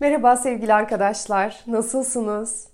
Merhaba 0.00 0.36
sevgili 0.36 0.74
arkadaşlar, 0.74 1.60
nasılsınız? 1.66 2.68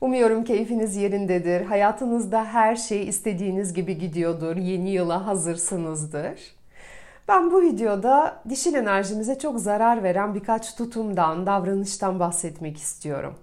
Umuyorum 0.00 0.44
keyfiniz 0.44 0.96
yerindedir. 0.96 1.64
Hayatınızda 1.64 2.44
her 2.44 2.76
şey 2.76 3.08
istediğiniz 3.08 3.74
gibi 3.74 3.98
gidiyordur. 3.98 4.56
Yeni 4.56 4.90
yıla 4.90 5.26
hazırsınızdır. 5.26 6.40
Ben 7.28 7.50
bu 7.50 7.62
videoda 7.62 8.42
dişil 8.48 8.74
enerjimize 8.74 9.38
çok 9.38 9.60
zarar 9.60 10.02
veren 10.02 10.34
birkaç 10.34 10.74
tutumdan, 10.74 11.46
davranıştan 11.46 12.20
bahsetmek 12.20 12.76
istiyorum. 12.76 13.34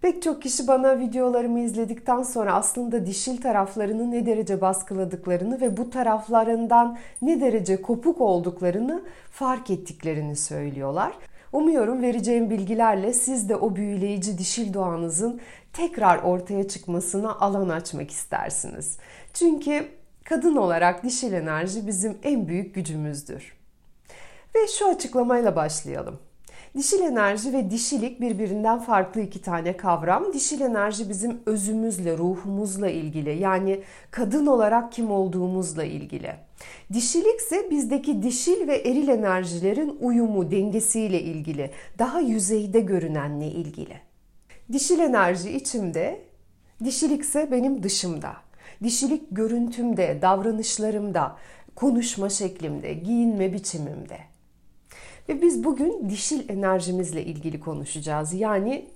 Pek 0.00 0.22
çok 0.22 0.42
kişi 0.42 0.68
bana 0.68 0.98
videolarımı 0.98 1.60
izledikten 1.60 2.22
sonra 2.22 2.54
aslında 2.54 3.06
dişil 3.06 3.42
taraflarını 3.42 4.10
ne 4.10 4.26
derece 4.26 4.60
baskıladıklarını 4.60 5.60
ve 5.60 5.76
bu 5.76 5.90
taraflarından 5.90 6.98
ne 7.22 7.40
derece 7.40 7.82
kopuk 7.82 8.20
olduklarını 8.20 9.02
fark 9.30 9.70
ettiklerini 9.70 10.36
söylüyorlar. 10.36 11.12
Umuyorum 11.52 12.02
vereceğim 12.02 12.50
bilgilerle 12.50 13.12
siz 13.12 13.48
de 13.48 13.56
o 13.56 13.76
büyüleyici 13.76 14.38
dişil 14.38 14.74
doğanızın 14.74 15.40
tekrar 15.72 16.18
ortaya 16.18 16.68
çıkmasına 16.68 17.34
alan 17.34 17.68
açmak 17.68 18.10
istersiniz. 18.10 18.98
Çünkü 19.34 19.88
kadın 20.24 20.56
olarak 20.56 21.04
dişil 21.04 21.32
enerji 21.32 21.86
bizim 21.86 22.18
en 22.22 22.48
büyük 22.48 22.74
gücümüzdür. 22.74 23.52
Ve 24.54 24.66
şu 24.78 24.88
açıklamayla 24.88 25.56
başlayalım. 25.56 26.18
Dişil 26.76 27.00
enerji 27.00 27.52
ve 27.52 27.70
dişilik 27.70 28.20
birbirinden 28.20 28.78
farklı 28.78 29.20
iki 29.20 29.42
tane 29.42 29.76
kavram. 29.76 30.32
Dişil 30.32 30.60
enerji 30.60 31.08
bizim 31.08 31.40
özümüzle, 31.46 32.18
ruhumuzla 32.18 32.90
ilgili. 32.90 33.38
Yani 33.38 33.82
kadın 34.10 34.46
olarak 34.46 34.92
kim 34.92 35.10
olduğumuzla 35.10 35.84
ilgili. 35.84 36.34
Dişilik 36.92 37.40
ise 37.40 37.70
bizdeki 37.70 38.22
dişil 38.22 38.68
ve 38.68 38.76
eril 38.76 39.08
enerjilerin 39.08 39.98
uyumu, 40.00 40.50
dengesiyle 40.50 41.22
ilgili. 41.22 41.70
Daha 41.98 42.20
yüzeyde 42.20 42.80
görünenle 42.80 43.46
ilgili. 43.46 44.00
Dişil 44.72 44.98
enerji 44.98 45.50
içimde, 45.50 46.20
dişilik 46.84 47.22
ise 47.22 47.48
benim 47.50 47.82
dışımda. 47.82 48.36
Dişilik 48.82 49.22
görüntümde, 49.30 50.18
davranışlarımda, 50.22 51.36
konuşma 51.76 52.28
şeklimde, 52.28 52.94
giyinme 52.94 53.52
biçimimde. 53.52 54.18
Ve 55.28 55.42
biz 55.42 55.64
bugün 55.64 56.10
dişil 56.10 56.48
enerjimizle 56.48 57.24
ilgili 57.24 57.60
konuşacağız. 57.60 58.34
Yani 58.34 58.86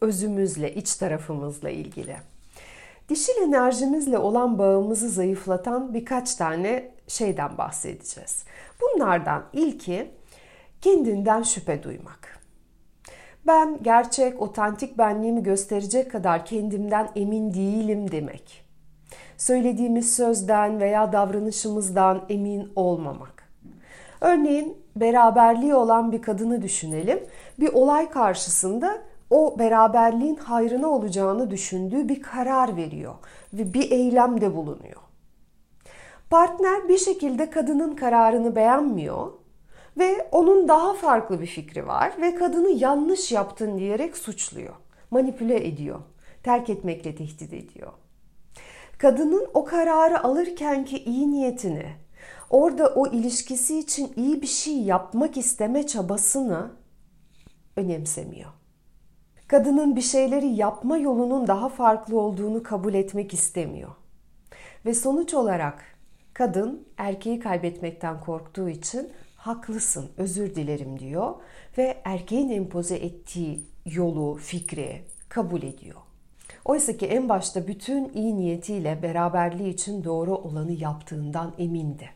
özümüzle, 0.00 0.74
iç 0.74 0.94
tarafımızla 0.96 1.70
ilgili. 1.70 2.16
Dişil 3.08 3.42
enerjimizle 3.42 4.18
olan 4.18 4.58
bağımızı 4.58 5.08
zayıflatan 5.08 5.94
birkaç 5.94 6.34
tane 6.34 6.93
şeyden 7.08 7.58
bahsedeceğiz. 7.58 8.44
Bunlardan 8.80 9.44
ilki 9.52 10.10
kendinden 10.80 11.42
şüphe 11.42 11.82
duymak. 11.82 12.40
Ben 13.46 13.82
gerçek, 13.82 14.42
otantik 14.42 14.98
benliğimi 14.98 15.42
gösterecek 15.42 16.10
kadar 16.10 16.46
kendimden 16.46 17.10
emin 17.16 17.54
değilim 17.54 18.10
demek. 18.10 18.64
Söylediğimiz 19.36 20.16
sözden 20.16 20.80
veya 20.80 21.12
davranışımızdan 21.12 22.24
emin 22.28 22.72
olmamak. 22.76 23.48
Örneğin 24.20 24.78
beraberliği 24.96 25.74
olan 25.74 26.12
bir 26.12 26.22
kadını 26.22 26.62
düşünelim. 26.62 27.20
Bir 27.60 27.72
olay 27.72 28.10
karşısında 28.10 28.98
o 29.30 29.58
beraberliğin 29.58 30.36
hayrına 30.36 30.88
olacağını 30.88 31.50
düşündüğü 31.50 32.08
bir 32.08 32.22
karar 32.22 32.76
veriyor 32.76 33.14
ve 33.52 33.74
bir 33.74 33.90
eylemde 33.90 34.56
bulunuyor. 34.56 35.00
Partner 36.34 36.88
bir 36.88 36.98
şekilde 36.98 37.50
kadının 37.50 37.96
kararını 37.96 38.56
beğenmiyor 38.56 39.32
ve 39.98 40.28
onun 40.32 40.68
daha 40.68 40.94
farklı 40.94 41.40
bir 41.40 41.46
fikri 41.46 41.86
var 41.86 42.12
ve 42.20 42.34
kadını 42.34 42.70
yanlış 42.70 43.32
yaptın 43.32 43.78
diyerek 43.78 44.16
suçluyor, 44.16 44.74
manipüle 45.10 45.66
ediyor, 45.66 46.00
terk 46.42 46.70
etmekle 46.70 47.14
tehdit 47.14 47.52
ediyor. 47.52 47.92
Kadının 48.98 49.46
o 49.54 49.64
kararı 49.64 50.24
alırkenki 50.24 51.04
iyi 51.04 51.30
niyetini, 51.30 51.86
orada 52.50 52.86
o 52.86 53.06
ilişkisi 53.06 53.78
için 53.78 54.12
iyi 54.16 54.42
bir 54.42 54.46
şey 54.46 54.82
yapmak 54.82 55.36
isteme 55.36 55.86
çabasını 55.86 56.70
önemsemiyor. 57.76 58.50
Kadının 59.48 59.96
bir 59.96 60.02
şeyleri 60.02 60.46
yapma 60.46 60.96
yolunun 60.96 61.46
daha 61.46 61.68
farklı 61.68 62.20
olduğunu 62.20 62.62
kabul 62.62 62.94
etmek 62.94 63.34
istemiyor. 63.34 63.90
Ve 64.86 64.94
sonuç 64.94 65.34
olarak 65.34 65.93
kadın 66.34 66.88
erkeği 66.96 67.40
kaybetmekten 67.40 68.20
korktuğu 68.20 68.68
için 68.68 69.12
haklısın, 69.36 70.10
özür 70.16 70.54
dilerim 70.54 70.98
diyor 70.98 71.34
ve 71.78 72.00
erkeğin 72.04 72.48
empoze 72.48 72.96
ettiği 72.96 73.66
yolu, 73.86 74.36
fikri 74.36 75.04
kabul 75.28 75.62
ediyor. 75.62 76.00
Oysa 76.64 76.96
ki 76.96 77.06
en 77.06 77.28
başta 77.28 77.66
bütün 77.66 78.12
iyi 78.12 78.36
niyetiyle 78.36 79.02
beraberliği 79.02 79.74
için 79.74 80.04
doğru 80.04 80.34
olanı 80.36 80.72
yaptığından 80.72 81.54
emindi. 81.58 82.10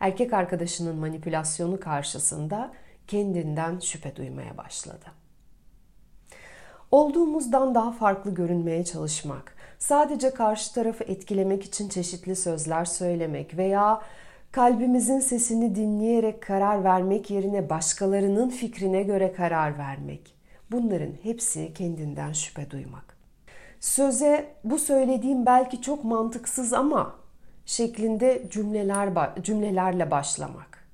Erkek 0.00 0.32
arkadaşının 0.32 0.96
manipülasyonu 0.96 1.80
karşısında 1.80 2.72
kendinden 3.06 3.78
şüphe 3.78 4.16
duymaya 4.16 4.56
başladı. 4.56 5.06
Olduğumuzdan 6.90 7.74
daha 7.74 7.92
farklı 7.92 8.34
görünmeye 8.34 8.84
çalışmak, 8.84 9.54
sadece 9.78 10.30
karşı 10.30 10.74
tarafı 10.74 11.04
etkilemek 11.04 11.64
için 11.64 11.88
çeşitli 11.88 12.36
sözler 12.36 12.84
söylemek 12.84 13.56
veya 13.56 14.02
kalbimizin 14.52 15.20
sesini 15.20 15.74
dinleyerek 15.74 16.42
karar 16.42 16.84
vermek 16.84 17.30
yerine 17.30 17.70
başkalarının 17.70 18.48
fikrine 18.48 19.02
göre 19.02 19.32
karar 19.32 19.78
vermek. 19.78 20.34
Bunların 20.70 21.12
hepsi 21.22 21.74
kendinden 21.74 22.32
şüphe 22.32 22.70
duymak. 22.70 23.18
Söze 23.80 24.54
bu 24.64 24.78
söylediğim 24.78 25.46
belki 25.46 25.82
çok 25.82 26.04
mantıksız 26.04 26.72
ama 26.72 27.14
şeklinde 27.66 28.42
cümleler 28.50 29.10
cümlelerle 29.42 30.10
başlamak. 30.10 30.88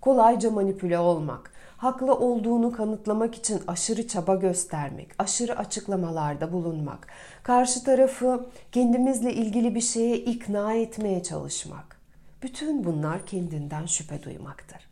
Kolayca 0.00 0.50
manipüle 0.50 0.98
olmak, 0.98 1.52
haklı 1.76 2.14
olduğunu 2.14 2.72
kanıtlamak 2.72 3.34
için 3.34 3.62
aşırı 3.66 4.08
çaba 4.08 4.34
göstermek, 4.34 5.08
aşırı 5.18 5.58
açıklamalarda 5.58 6.52
bulunmak, 6.52 7.08
karşı 7.42 7.84
tarafı 7.84 8.46
kendimizle 8.72 9.34
ilgili 9.34 9.74
bir 9.74 9.80
şeye 9.80 10.16
ikna 10.16 10.74
etmeye 10.74 11.22
çalışmak. 11.22 12.00
Bütün 12.42 12.84
bunlar 12.84 13.26
kendinden 13.26 13.86
şüphe 13.86 14.22
duymaktır. 14.22 14.88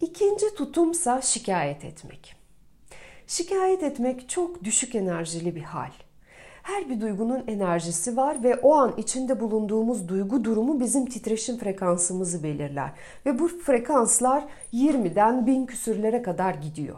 İkinci 0.00 0.54
tutumsa 0.54 1.22
şikayet 1.22 1.84
etmek. 1.84 2.36
Şikayet 3.26 3.82
etmek 3.82 4.28
çok 4.28 4.64
düşük 4.64 4.94
enerjili 4.94 5.56
bir 5.56 5.62
hal. 5.62 5.90
Her 6.68 6.88
bir 6.88 7.00
duygunun 7.00 7.44
enerjisi 7.46 8.16
var 8.16 8.42
ve 8.42 8.56
o 8.56 8.74
an 8.74 8.94
içinde 8.96 9.40
bulunduğumuz 9.40 10.08
duygu 10.08 10.44
durumu 10.44 10.80
bizim 10.80 11.06
titreşim 11.06 11.58
frekansımızı 11.58 12.42
belirler. 12.42 12.90
Ve 13.26 13.38
bu 13.38 13.48
frekanslar 13.48 14.44
20'den 14.72 15.46
1000 15.46 15.66
küsürlere 15.66 16.22
kadar 16.22 16.54
gidiyor. 16.54 16.96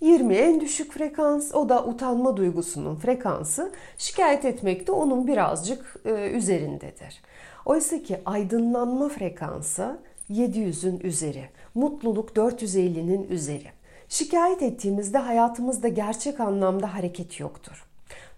20 0.00 0.34
en 0.34 0.60
düşük 0.60 0.92
frekans, 0.92 1.54
o 1.54 1.68
da 1.68 1.84
utanma 1.84 2.36
duygusunun 2.36 2.96
frekansı. 2.96 3.72
Şikayet 3.98 4.44
etmek 4.44 4.86
de 4.86 4.92
onun 4.92 5.26
birazcık 5.26 5.96
e, 6.04 6.30
üzerindedir. 6.30 7.22
Oysa 7.66 8.02
ki 8.02 8.18
aydınlanma 8.24 9.08
frekansı 9.08 9.98
700'ün 10.30 11.00
üzeri, 11.00 11.44
mutluluk 11.74 12.30
450'nin 12.30 13.28
üzeri. 13.30 13.68
Şikayet 14.08 14.62
ettiğimizde 14.62 15.18
hayatımızda 15.18 15.88
gerçek 15.88 16.40
anlamda 16.40 16.94
hareket 16.94 17.40
yoktur 17.40 17.89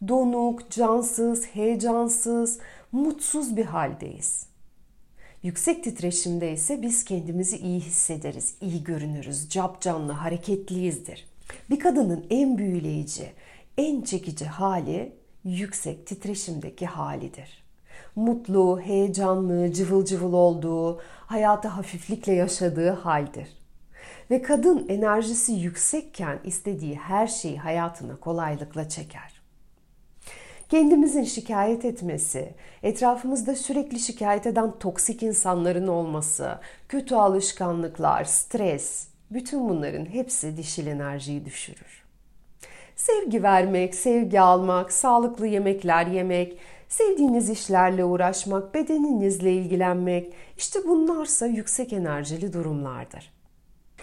donuk, 0.08 0.70
cansız, 0.70 1.46
heyecansız, 1.46 2.58
mutsuz 2.92 3.56
bir 3.56 3.64
haldeyiz. 3.64 4.46
Yüksek 5.42 5.84
titreşimde 5.84 6.52
ise 6.52 6.82
biz 6.82 7.04
kendimizi 7.04 7.56
iyi 7.56 7.80
hissederiz, 7.80 8.54
iyi 8.60 8.84
görünürüz, 8.84 9.48
cap 9.48 9.80
canlı, 9.80 10.12
hareketliyizdir. 10.12 11.26
Bir 11.70 11.80
kadının 11.80 12.26
en 12.30 12.58
büyüleyici, 12.58 13.32
en 13.78 14.02
çekici 14.02 14.44
hali 14.44 15.12
yüksek 15.44 16.06
titreşimdeki 16.06 16.86
halidir. 16.86 17.62
Mutlu, 18.16 18.80
heyecanlı, 18.80 19.72
cıvıl 19.72 20.04
cıvıl 20.04 20.32
olduğu, 20.32 21.00
hayatı 21.26 21.68
hafiflikle 21.68 22.32
yaşadığı 22.32 22.90
haldir. 22.90 23.48
Ve 24.30 24.42
kadın 24.42 24.88
enerjisi 24.88 25.52
yüksekken 25.52 26.38
istediği 26.44 26.96
her 26.96 27.26
şeyi 27.26 27.58
hayatına 27.58 28.16
kolaylıkla 28.16 28.88
çeker 28.88 29.31
kendimizin 30.72 31.24
şikayet 31.24 31.84
etmesi, 31.84 32.54
etrafımızda 32.82 33.56
sürekli 33.56 33.98
şikayet 33.98 34.46
eden 34.46 34.78
toksik 34.78 35.22
insanların 35.22 35.86
olması, 35.86 36.58
kötü 36.88 37.14
alışkanlıklar, 37.14 38.24
stres, 38.24 39.08
bütün 39.30 39.68
bunların 39.68 40.04
hepsi 40.04 40.56
dişil 40.56 40.86
enerjiyi 40.86 41.44
düşürür. 41.44 42.04
Sevgi 42.96 43.42
vermek, 43.42 43.94
sevgi 43.94 44.40
almak, 44.40 44.92
sağlıklı 44.92 45.46
yemekler 45.46 46.06
yemek, 46.06 46.58
sevdiğiniz 46.88 47.50
işlerle 47.50 48.04
uğraşmak, 48.04 48.74
bedeninizle 48.74 49.52
ilgilenmek, 49.52 50.32
işte 50.56 50.78
bunlarsa 50.88 51.46
yüksek 51.46 51.92
enerjili 51.92 52.52
durumlardır. 52.52 53.32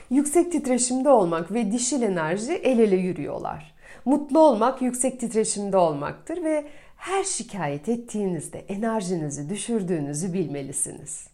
Yüksek 0.10 0.52
titreşimde 0.52 1.10
olmak 1.10 1.54
ve 1.54 1.72
dişil 1.72 2.02
enerji 2.02 2.54
el 2.54 2.80
ele 2.80 2.96
yürüyorlar. 2.96 3.79
Mutlu 4.10 4.40
olmak 4.40 4.82
yüksek 4.82 5.20
titreşimde 5.20 5.78
olmaktır 5.78 6.44
ve 6.44 6.68
her 6.98 7.24
şikayet 7.24 7.90
ettiğinizde 7.90 8.60
enerjinizi 8.60 9.50
düşürdüğünüzü 9.50 10.34
bilmelisiniz. 10.34 11.28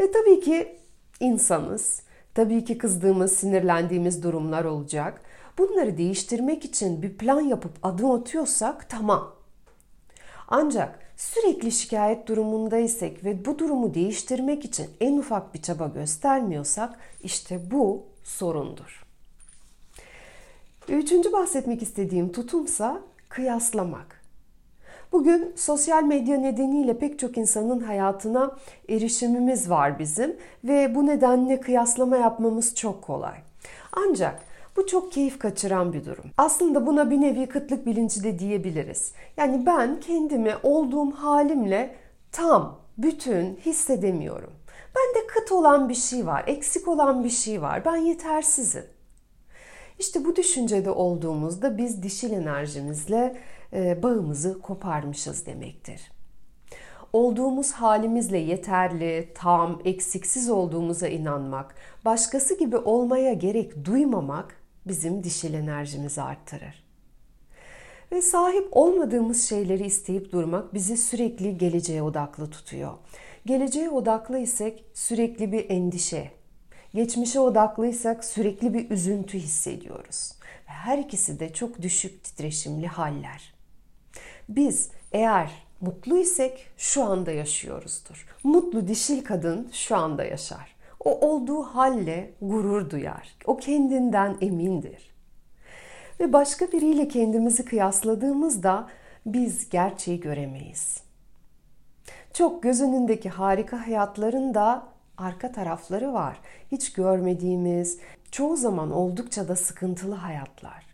Ve 0.00 0.12
tabii 0.12 0.40
ki 0.40 0.78
insanız. 1.20 2.02
Tabii 2.34 2.64
ki 2.64 2.78
kızdığımız, 2.78 3.32
sinirlendiğimiz 3.32 4.22
durumlar 4.22 4.64
olacak. 4.64 5.22
Bunları 5.58 5.98
değiştirmek 5.98 6.64
için 6.64 7.02
bir 7.02 7.18
plan 7.18 7.40
yapıp 7.40 7.72
adım 7.82 8.10
atıyorsak 8.10 8.88
tamam. 8.88 9.34
Ancak 10.48 10.98
sürekli 11.16 11.72
şikayet 11.72 12.28
durumundaysak 12.28 13.24
ve 13.24 13.44
bu 13.44 13.58
durumu 13.58 13.94
değiştirmek 13.94 14.64
için 14.64 14.90
en 15.00 15.18
ufak 15.18 15.54
bir 15.54 15.62
çaba 15.62 15.86
göstermiyorsak 15.86 16.98
işte 17.22 17.70
bu 17.70 18.06
sorundur. 18.24 19.11
Üçüncü 20.88 21.32
bahsetmek 21.32 21.82
istediğim 21.82 22.32
tutumsa 22.32 23.00
kıyaslamak. 23.28 24.22
Bugün 25.12 25.52
sosyal 25.56 26.02
medya 26.02 26.38
nedeniyle 26.38 26.98
pek 26.98 27.18
çok 27.18 27.38
insanın 27.38 27.80
hayatına 27.80 28.56
erişimimiz 28.88 29.70
var 29.70 29.98
bizim 29.98 30.36
ve 30.64 30.94
bu 30.94 31.06
nedenle 31.06 31.60
kıyaslama 31.60 32.16
yapmamız 32.16 32.74
çok 32.74 33.02
kolay. 33.02 33.34
Ancak 33.92 34.40
bu 34.76 34.86
çok 34.86 35.12
keyif 35.12 35.38
kaçıran 35.38 35.92
bir 35.92 36.04
durum. 36.04 36.24
Aslında 36.38 36.86
buna 36.86 37.10
bir 37.10 37.20
nevi 37.20 37.46
kıtlık 37.46 37.86
bilinci 37.86 38.24
de 38.24 38.38
diyebiliriz. 38.38 39.12
Yani 39.36 39.66
ben 39.66 40.00
kendimi 40.00 40.54
olduğum 40.62 41.10
halimle 41.10 41.94
tam, 42.32 42.78
bütün 42.98 43.56
hissedemiyorum. 43.56 44.50
Bende 44.96 45.26
kıt 45.26 45.52
olan 45.52 45.88
bir 45.88 45.94
şey 45.94 46.26
var, 46.26 46.44
eksik 46.46 46.88
olan 46.88 47.24
bir 47.24 47.30
şey 47.30 47.62
var. 47.62 47.84
Ben 47.84 47.96
yetersizim. 47.96 48.84
İşte 50.02 50.24
bu 50.24 50.36
düşüncede 50.36 50.90
olduğumuzda 50.90 51.78
biz 51.78 52.02
dişil 52.02 52.32
enerjimizle 52.32 53.36
e, 53.72 54.02
bağımızı 54.02 54.60
koparmışız 54.60 55.46
demektir. 55.46 56.12
Olduğumuz 57.12 57.72
halimizle 57.72 58.38
yeterli, 58.38 59.28
tam, 59.34 59.80
eksiksiz 59.84 60.50
olduğumuza 60.50 61.08
inanmak, 61.08 61.74
başkası 62.04 62.58
gibi 62.58 62.76
olmaya 62.76 63.32
gerek 63.32 63.84
duymamak 63.84 64.56
bizim 64.86 65.24
dişil 65.24 65.54
enerjimizi 65.54 66.22
arttırır. 66.22 66.84
Ve 68.12 68.22
sahip 68.22 68.68
olmadığımız 68.70 69.48
şeyleri 69.48 69.86
isteyip 69.86 70.32
durmak 70.32 70.74
bizi 70.74 70.96
sürekli 70.96 71.58
geleceğe 71.58 72.02
odaklı 72.02 72.50
tutuyor. 72.50 72.92
Geleceğe 73.46 73.90
odaklı 73.90 74.38
isek 74.38 74.84
sürekli 74.94 75.52
bir 75.52 75.70
endişe, 75.70 76.41
geçmişe 76.94 77.40
odaklıysak 77.40 78.24
sürekli 78.24 78.74
bir 78.74 78.90
üzüntü 78.90 79.38
hissediyoruz. 79.38 80.32
Ve 80.42 80.72
her 80.72 80.98
ikisi 80.98 81.40
de 81.40 81.52
çok 81.52 81.82
düşük 81.82 82.24
titreşimli 82.24 82.86
haller. 82.86 83.54
Biz 84.48 84.90
eğer 85.12 85.50
mutlu 85.80 86.18
isek 86.18 86.66
şu 86.76 87.04
anda 87.04 87.32
yaşıyoruzdur. 87.32 88.26
Mutlu 88.44 88.88
dişil 88.88 89.24
kadın 89.24 89.68
şu 89.72 89.96
anda 89.96 90.24
yaşar. 90.24 90.76
O 91.04 91.20
olduğu 91.28 91.62
halle 91.62 92.30
gurur 92.42 92.90
duyar. 92.90 93.36
O 93.44 93.56
kendinden 93.56 94.36
emindir. 94.40 95.12
Ve 96.20 96.32
başka 96.32 96.72
biriyle 96.72 97.08
kendimizi 97.08 97.64
kıyasladığımızda 97.64 98.88
biz 99.26 99.70
gerçeği 99.70 100.20
göremeyiz. 100.20 101.02
Çok 102.32 102.62
göz 102.62 102.80
önündeki 102.80 103.28
harika 103.28 103.86
hayatların 103.86 104.54
da 104.54 104.88
arka 105.22 105.52
tarafları 105.52 106.12
var. 106.12 106.40
Hiç 106.72 106.92
görmediğimiz, 106.92 107.98
çoğu 108.30 108.56
zaman 108.56 108.90
oldukça 108.90 109.48
da 109.48 109.56
sıkıntılı 109.56 110.14
hayatlar. 110.14 110.86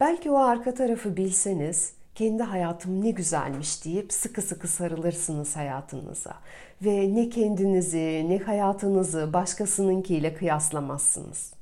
Belki 0.00 0.30
o 0.30 0.36
arka 0.36 0.74
tarafı 0.74 1.16
bilseniz 1.16 1.92
kendi 2.14 2.42
hayatım 2.42 3.04
ne 3.04 3.10
güzelmiş 3.10 3.84
deyip 3.84 4.12
sıkı 4.12 4.42
sıkı 4.42 4.68
sarılırsınız 4.68 5.56
hayatınıza. 5.56 6.34
Ve 6.82 7.14
ne 7.14 7.28
kendinizi 7.28 8.26
ne 8.28 8.38
hayatınızı 8.38 9.32
başkasınınkiyle 9.32 10.34
kıyaslamazsınız. 10.34 11.52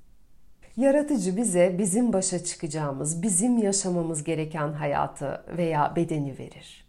Yaratıcı 0.76 1.36
bize 1.36 1.78
bizim 1.78 2.12
başa 2.12 2.44
çıkacağımız, 2.44 3.22
bizim 3.22 3.58
yaşamamız 3.58 4.24
gereken 4.24 4.72
hayatı 4.72 5.44
veya 5.56 5.96
bedeni 5.96 6.38
verir. 6.38 6.85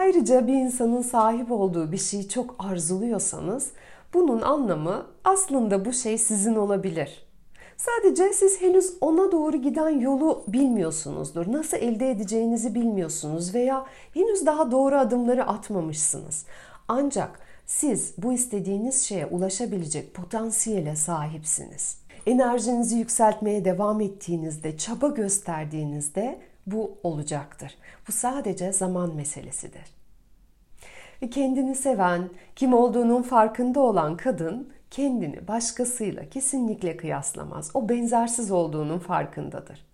Ayrıca 0.00 0.46
bir 0.46 0.52
insanın 0.52 1.02
sahip 1.02 1.52
olduğu 1.52 1.92
bir 1.92 1.96
şeyi 1.98 2.28
çok 2.28 2.54
arzuluyorsanız 2.58 3.70
bunun 4.14 4.40
anlamı 4.40 5.06
aslında 5.24 5.84
bu 5.84 5.92
şey 5.92 6.18
sizin 6.18 6.54
olabilir. 6.54 7.26
Sadece 7.76 8.32
siz 8.32 8.62
henüz 8.62 8.92
ona 9.00 9.32
doğru 9.32 9.56
giden 9.56 9.88
yolu 9.88 10.44
bilmiyorsunuzdur. 10.48 11.52
Nasıl 11.52 11.76
elde 11.76 12.10
edeceğinizi 12.10 12.74
bilmiyorsunuz 12.74 13.54
veya 13.54 13.86
henüz 14.14 14.46
daha 14.46 14.70
doğru 14.70 14.98
adımları 14.98 15.46
atmamışsınız. 15.46 16.46
Ancak 16.88 17.40
siz 17.66 18.14
bu 18.18 18.32
istediğiniz 18.32 19.02
şeye 19.02 19.26
ulaşabilecek 19.26 20.14
potansiyele 20.14 20.96
sahipsiniz. 20.96 21.98
Enerjinizi 22.26 22.96
yükseltmeye 22.96 23.64
devam 23.64 24.00
ettiğinizde, 24.00 24.76
çaba 24.76 25.08
gösterdiğinizde 25.08 26.40
bu 26.70 26.98
olacaktır. 27.02 27.78
Bu 28.08 28.12
sadece 28.12 28.72
zaman 28.72 29.14
meselesidir. 29.14 30.00
Ve 31.22 31.30
kendini 31.30 31.74
seven, 31.74 32.30
kim 32.56 32.74
olduğunun 32.74 33.22
farkında 33.22 33.80
olan 33.80 34.16
kadın 34.16 34.72
kendini 34.90 35.48
başkasıyla 35.48 36.28
kesinlikle 36.28 36.96
kıyaslamaz. 36.96 37.70
O 37.74 37.88
benzersiz 37.88 38.50
olduğunun 38.50 38.98
farkındadır. 38.98 39.86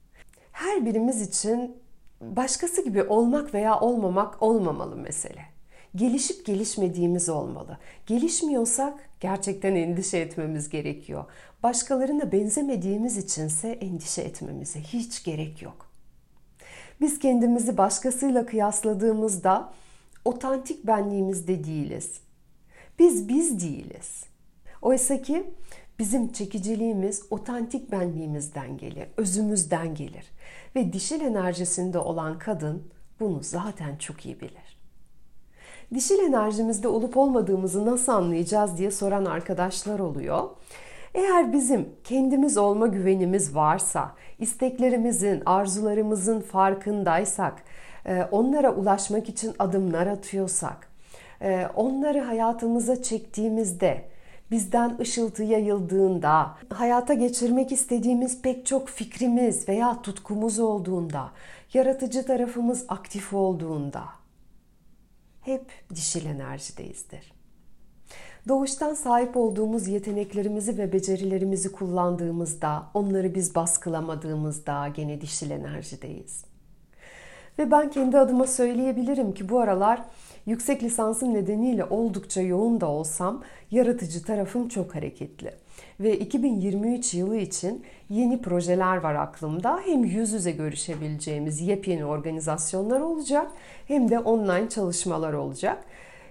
Her 0.52 0.86
birimiz 0.86 1.22
için 1.22 1.76
başkası 2.20 2.84
gibi 2.84 3.02
olmak 3.02 3.54
veya 3.54 3.80
olmamak 3.80 4.42
olmamalı 4.42 4.96
mesele. 4.96 5.42
Gelişip 5.96 6.46
gelişmediğimiz 6.46 7.28
olmalı. 7.28 7.78
Gelişmiyorsak 8.06 8.94
gerçekten 9.20 9.74
endişe 9.74 10.18
etmemiz 10.18 10.68
gerekiyor. 10.68 11.24
Başkalarına 11.62 12.32
benzemediğimiz 12.32 13.16
içinse 13.18 13.68
endişe 13.68 14.22
etmemize 14.22 14.80
hiç 14.80 15.24
gerek 15.24 15.62
yok. 15.62 15.85
Biz 17.00 17.18
kendimizi 17.18 17.76
başkasıyla 17.76 18.46
kıyasladığımızda 18.46 19.72
otantik 20.24 20.86
benliğimizde 20.86 21.64
değiliz. 21.64 22.20
Biz 22.98 23.28
biz 23.28 23.62
değiliz. 23.62 24.24
Oysa 24.82 25.22
ki 25.22 25.50
bizim 25.98 26.32
çekiciliğimiz 26.32 27.22
otantik 27.30 27.92
benliğimizden 27.92 28.76
gelir, 28.76 29.08
özümüzden 29.16 29.94
gelir. 29.94 30.26
Ve 30.76 30.92
dişil 30.92 31.20
enerjisinde 31.20 31.98
olan 31.98 32.38
kadın 32.38 32.82
bunu 33.20 33.42
zaten 33.42 33.96
çok 33.96 34.26
iyi 34.26 34.40
bilir. 34.40 34.76
Dişil 35.94 36.18
enerjimizde 36.18 36.88
olup 36.88 37.16
olmadığımızı 37.16 37.86
nasıl 37.86 38.12
anlayacağız 38.12 38.78
diye 38.78 38.90
soran 38.90 39.24
arkadaşlar 39.24 39.98
oluyor. 39.98 40.50
Eğer 41.16 41.52
bizim 41.52 41.88
kendimiz 42.04 42.58
olma 42.58 42.86
güvenimiz 42.86 43.54
varsa, 43.54 44.14
isteklerimizin, 44.38 45.42
arzularımızın 45.46 46.40
farkındaysak, 46.40 47.62
e, 48.06 48.22
onlara 48.30 48.74
ulaşmak 48.74 49.28
için 49.28 49.54
adımlar 49.58 50.06
atıyorsak, 50.06 50.88
e, 51.42 51.66
onları 51.74 52.20
hayatımıza 52.20 53.02
çektiğimizde, 53.02 54.08
bizden 54.50 54.98
ışıltı 55.00 55.42
yayıldığında, 55.42 56.54
hayata 56.74 57.14
geçirmek 57.14 57.72
istediğimiz 57.72 58.42
pek 58.42 58.66
çok 58.66 58.88
fikrimiz 58.88 59.68
veya 59.68 60.02
tutkumuz 60.02 60.58
olduğunda, 60.58 61.30
yaratıcı 61.74 62.26
tarafımız 62.26 62.84
aktif 62.88 63.32
olduğunda 63.32 64.04
hep 65.40 65.64
dişil 65.94 66.26
enerjideyizdir. 66.26 67.32
Doğuştan 68.48 68.94
sahip 68.94 69.36
olduğumuz 69.36 69.88
yeteneklerimizi 69.88 70.78
ve 70.78 70.92
becerilerimizi 70.92 71.72
kullandığımızda, 71.72 72.86
onları 72.94 73.34
biz 73.34 73.54
baskılamadığımızda 73.54 74.88
gene 74.88 75.20
dişil 75.20 75.50
enerjideyiz. 75.50 76.44
Ve 77.58 77.70
ben 77.70 77.90
kendi 77.90 78.18
adıma 78.18 78.46
söyleyebilirim 78.46 79.34
ki 79.34 79.48
bu 79.48 79.60
aralar 79.60 80.02
yüksek 80.46 80.82
lisansım 80.82 81.34
nedeniyle 81.34 81.84
oldukça 81.84 82.40
yoğun 82.40 82.80
da 82.80 82.86
olsam 82.86 83.42
yaratıcı 83.70 84.22
tarafım 84.22 84.68
çok 84.68 84.94
hareketli. 84.94 85.52
Ve 86.00 86.18
2023 86.18 87.14
yılı 87.14 87.36
için 87.36 87.84
yeni 88.08 88.42
projeler 88.42 88.96
var 88.96 89.14
aklımda. 89.14 89.80
Hem 89.84 90.04
yüz 90.04 90.32
yüze 90.32 90.50
görüşebileceğimiz 90.50 91.60
yepyeni 91.60 92.04
organizasyonlar 92.04 93.00
olacak 93.00 93.50
hem 93.86 94.10
de 94.10 94.18
online 94.18 94.68
çalışmalar 94.68 95.32
olacak. 95.32 95.84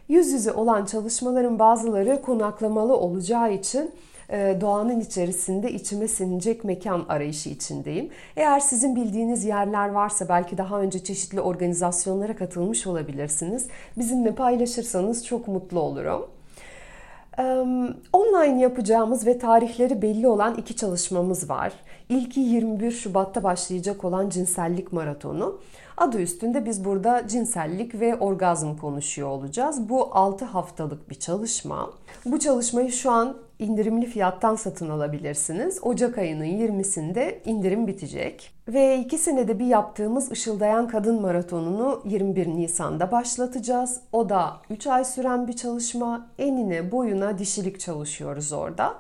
Yüz 0.07 0.27
yüze 0.27 0.51
olan 0.51 0.85
çalışmaların 0.85 1.59
bazıları 1.59 2.21
konaklamalı 2.21 2.97
olacağı 2.97 3.53
için 3.53 3.91
e, 4.29 4.57
doğanın 4.61 4.99
içerisinde 4.99 5.71
içime 5.71 6.07
sinecek 6.07 6.63
mekan 6.63 7.05
arayışı 7.09 7.49
içindeyim. 7.49 8.09
Eğer 8.35 8.59
sizin 8.59 8.95
bildiğiniz 8.95 9.45
yerler 9.45 9.89
varsa 9.89 10.29
belki 10.29 10.57
daha 10.57 10.81
önce 10.81 11.03
çeşitli 11.03 11.41
organizasyonlara 11.41 12.35
katılmış 12.35 12.87
olabilirsiniz. 12.87 13.67
Bizimle 13.97 14.35
paylaşırsanız 14.35 15.25
çok 15.25 15.47
mutlu 15.47 15.79
olurum. 15.79 16.25
Online 18.13 18.61
yapacağımız 18.61 19.25
ve 19.25 19.39
tarihleri 19.39 20.01
belli 20.01 20.27
olan 20.27 20.55
iki 20.55 20.75
çalışmamız 20.75 21.49
var. 21.49 21.73
İlki 22.09 22.39
21 22.39 22.91
Şubat'ta 22.91 23.43
başlayacak 23.43 24.03
olan 24.03 24.29
cinsellik 24.29 24.93
maratonu. 24.93 25.59
Adı 25.97 26.21
üstünde 26.21 26.65
biz 26.65 26.85
burada 26.85 27.27
cinsellik 27.27 27.99
ve 27.99 28.15
orgazm 28.15 28.77
konuşuyor 28.77 29.29
olacağız. 29.29 29.89
Bu 29.89 30.15
6 30.15 30.45
haftalık 30.45 31.09
bir 31.09 31.15
çalışma. 31.15 31.91
Bu 32.25 32.39
çalışmayı 32.39 32.91
şu 32.91 33.11
an 33.11 33.37
indirimli 33.59 34.05
fiyattan 34.05 34.55
satın 34.55 34.89
alabilirsiniz. 34.89 35.79
Ocak 35.81 36.17
ayının 36.17 36.45
20'sinde 36.45 37.43
indirim 37.45 37.87
bitecek. 37.87 38.51
Ve 38.67 38.99
iki 38.99 39.17
senede 39.17 39.59
bir 39.59 39.65
yaptığımız 39.65 40.31
Işıldayan 40.31 40.87
Kadın 40.87 41.21
Maratonu'nu 41.21 42.01
21 42.05 42.47
Nisan'da 42.47 43.11
başlatacağız. 43.11 43.99
O 44.11 44.29
da 44.29 44.57
3 44.69 44.87
ay 44.87 45.05
süren 45.05 45.47
bir 45.47 45.53
çalışma. 45.53 46.27
Enine 46.37 46.91
boyuna 46.91 47.37
dişilik 47.37 47.79
çalışıyoruz 47.79 48.53
orada. 48.53 48.93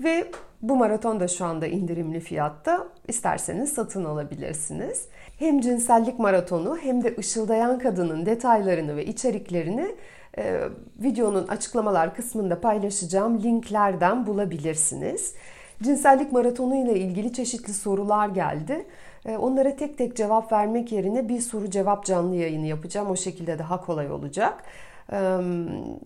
Ve 0.00 0.24
bu 0.62 0.76
maraton 0.76 1.20
da 1.20 1.28
şu 1.28 1.44
anda 1.44 1.66
indirimli 1.66 2.20
fiyatta. 2.20 2.88
İsterseniz 3.08 3.72
satın 3.72 4.04
alabilirsiniz. 4.04 5.08
Hem 5.38 5.60
cinsellik 5.60 6.18
maratonu 6.18 6.78
hem 6.82 7.04
de 7.04 7.14
ışıldayan 7.18 7.78
kadının 7.78 8.26
detaylarını 8.26 8.96
ve 8.96 9.06
içeriklerini 9.06 9.94
e, 10.38 10.60
videonun 11.02 11.48
açıklamalar 11.48 12.14
kısmında 12.14 12.60
paylaşacağım 12.60 13.42
linklerden 13.42 14.26
bulabilirsiniz. 14.26 15.34
Cinsellik 15.82 16.32
maratonu 16.32 16.76
ile 16.76 16.98
ilgili 16.98 17.32
çeşitli 17.32 17.74
sorular 17.74 18.28
geldi. 18.28 18.86
E, 19.26 19.36
onlara 19.36 19.76
tek 19.76 19.98
tek 19.98 20.16
cevap 20.16 20.52
vermek 20.52 20.92
yerine 20.92 21.28
bir 21.28 21.40
soru 21.40 21.70
cevap 21.70 22.04
canlı 22.04 22.36
yayını 22.36 22.66
yapacağım. 22.66 23.10
O 23.10 23.16
şekilde 23.16 23.58
daha 23.58 23.80
kolay 23.80 24.10
olacak. 24.10 24.64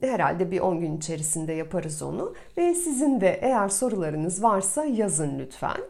Herhalde 0.00 0.50
bir 0.50 0.61
10 0.61 0.81
gün 0.81 0.97
içerisinde 0.97 1.53
yaparız 1.53 2.03
onu. 2.03 2.35
Ve 2.57 2.75
sizin 2.75 3.21
de 3.21 3.38
eğer 3.43 3.69
sorularınız 3.69 4.43
varsa 4.43 4.85
yazın 4.85 5.38
lütfen. 5.38 5.81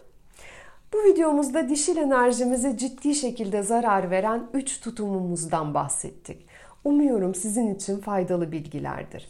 Bu 0.93 0.99
videomuzda 1.05 1.69
dişil 1.69 1.97
enerjimize 1.97 2.77
ciddi 2.77 3.15
şekilde 3.15 3.63
zarar 3.63 4.11
veren 4.11 4.47
3 4.53 4.81
tutumumuzdan 4.81 5.75
bahsettik. 5.75 6.47
Umuyorum 6.85 7.35
sizin 7.35 7.75
için 7.75 7.99
faydalı 7.99 8.53
bilgilerdir. 8.53 9.29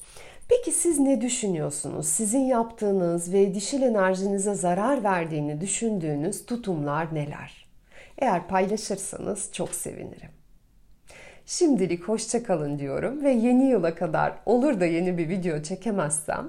Peki 0.48 0.72
siz 0.72 0.98
ne 0.98 1.20
düşünüyorsunuz? 1.20 2.06
Sizin 2.06 2.40
yaptığınız 2.40 3.32
ve 3.32 3.54
dişil 3.54 3.82
enerjinize 3.82 4.54
zarar 4.54 5.04
verdiğini 5.04 5.60
düşündüğünüz 5.60 6.46
tutumlar 6.46 7.14
neler? 7.14 7.68
Eğer 8.18 8.48
paylaşırsanız 8.48 9.52
çok 9.52 9.74
sevinirim. 9.74 10.30
Şimdilik 11.46 12.04
hoşça 12.04 12.42
kalın 12.42 12.78
diyorum 12.78 13.24
ve 13.24 13.30
yeni 13.30 13.64
yıla 13.64 13.94
kadar 13.94 14.32
olur 14.46 14.80
da 14.80 14.86
yeni 14.86 15.18
bir 15.18 15.28
video 15.28 15.62
çekemezsem 15.62 16.48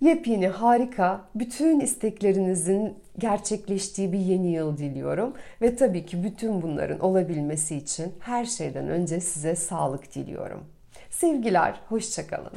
yepyeni 0.00 0.48
harika 0.48 1.20
bütün 1.34 1.80
isteklerinizin 1.80 2.94
gerçekleştiği 3.18 4.12
bir 4.12 4.18
yeni 4.18 4.52
yıl 4.52 4.76
diliyorum 4.76 5.34
ve 5.62 5.76
tabii 5.76 6.06
ki 6.06 6.24
bütün 6.24 6.62
bunların 6.62 7.00
olabilmesi 7.00 7.76
için 7.76 8.14
her 8.20 8.44
şeyden 8.44 8.88
önce 8.88 9.20
size 9.20 9.56
sağlık 9.56 10.14
diliyorum. 10.14 10.64
Sevgiler, 11.10 11.80
hoşça 11.88 12.26
kalın. 12.26 12.52